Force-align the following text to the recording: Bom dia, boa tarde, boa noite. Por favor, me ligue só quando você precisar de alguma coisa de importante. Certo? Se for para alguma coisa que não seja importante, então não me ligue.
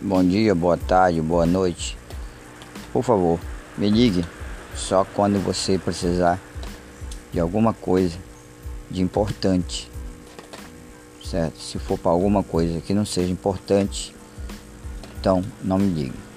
Bom 0.00 0.22
dia, 0.22 0.54
boa 0.54 0.76
tarde, 0.76 1.20
boa 1.20 1.44
noite. 1.44 1.98
Por 2.92 3.02
favor, 3.02 3.40
me 3.76 3.90
ligue 3.90 4.24
só 4.72 5.04
quando 5.04 5.42
você 5.42 5.76
precisar 5.76 6.40
de 7.32 7.40
alguma 7.40 7.74
coisa 7.74 8.16
de 8.88 9.02
importante. 9.02 9.90
Certo? 11.20 11.58
Se 11.58 11.80
for 11.80 11.98
para 11.98 12.12
alguma 12.12 12.44
coisa 12.44 12.80
que 12.80 12.94
não 12.94 13.04
seja 13.04 13.32
importante, 13.32 14.14
então 15.18 15.42
não 15.64 15.78
me 15.78 15.92
ligue. 15.92 16.27